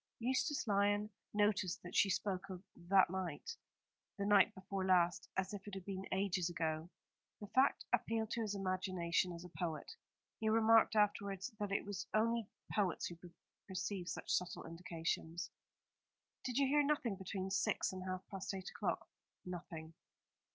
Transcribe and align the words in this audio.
Eustace 0.17 0.65
Lyon 0.65 1.11
noticed 1.31 1.83
that 1.83 1.95
she 1.95 2.09
spoke 2.09 2.49
of 2.49 2.63
"that 2.75 3.11
night," 3.11 3.55
the 4.17 4.25
night 4.25 4.51
before 4.55 4.83
last, 4.83 5.29
as 5.37 5.53
if 5.53 5.67
it 5.67 5.75
had 5.75 5.85
been 5.85 6.07
ages 6.11 6.49
ago. 6.49 6.89
The 7.39 7.45
fact 7.45 7.85
appealed 7.93 8.31
to 8.31 8.41
his 8.41 8.55
imagination 8.55 9.31
as 9.31 9.43
a 9.45 9.49
poet. 9.59 9.91
He 10.39 10.49
remarked 10.49 10.95
afterwards 10.95 11.51
that 11.59 11.71
it 11.71 11.87
is 11.87 12.07
only 12.15 12.49
poets 12.73 13.05
who 13.05 13.19
perceive 13.67 14.09
such 14.09 14.31
subtle 14.33 14.65
indications. 14.65 15.51
"Did 16.45 16.57
you 16.57 16.65
hear 16.65 16.81
nothing 16.81 17.15
between 17.15 17.51
six 17.51 17.93
and 17.93 18.03
half 18.03 18.27
past 18.31 18.55
eight 18.55 18.71
o'clock?" 18.71 19.07
"Nothing." 19.45 19.93